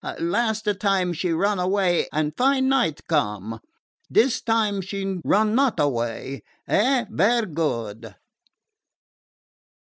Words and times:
Last 0.17 0.65
a 0.65 0.73
time 0.73 1.13
she 1.13 1.31
run 1.31 1.59
away, 1.59 2.07
an' 2.11 2.31
fine 2.35 2.67
night 2.67 3.01
come. 3.07 3.59
Dis 4.11 4.41
time 4.41 4.81
she 4.81 5.19
run 5.23 5.53
not 5.53 5.79
away. 5.79 6.41
Eh? 6.67 7.05
Vaire 7.07 7.45
good." 7.45 8.15